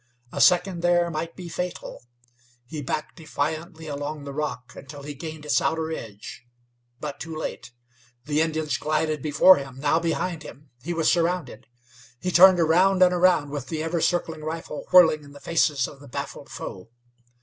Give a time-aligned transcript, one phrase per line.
[0.31, 2.01] A second there might be fatal.
[2.65, 6.43] He backed defiantly along the rock until he gained its outer edge.
[6.99, 7.71] But too late!
[8.25, 11.67] The Indians glided before him, now behind him; he was surrounded.
[12.19, 15.99] He turned around and around, with the ever circling rifle whirling in the faces of
[15.99, 16.89] the baffled foe.